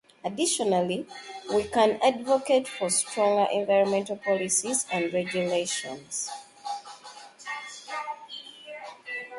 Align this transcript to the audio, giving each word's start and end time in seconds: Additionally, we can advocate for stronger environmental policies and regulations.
Additionally, 0.25 1.05
we 1.53 1.63
can 1.65 1.99
advocate 2.03 2.67
for 2.67 2.89
stronger 2.89 3.47
environmental 3.51 4.15
policies 4.17 4.87
and 4.91 5.13
regulations. 5.13 6.27